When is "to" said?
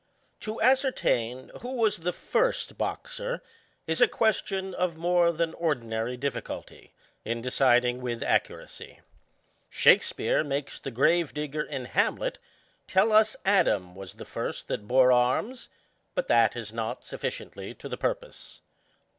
0.39-0.59, 17.75-17.87